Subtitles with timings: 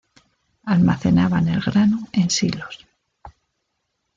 [0.63, 2.87] Almacenaban el grano en silos.